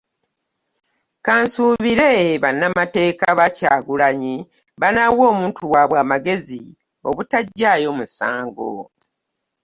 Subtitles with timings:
[1.25, 2.11] “Kansuubire
[2.43, 4.35] bannamateeka ba Kyagulanyi
[4.81, 6.59] banaawa omuntu waabwe amagezi
[7.09, 8.71] obutaggyayo musango".